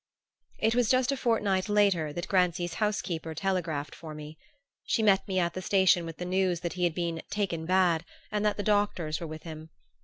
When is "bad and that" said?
7.67-8.57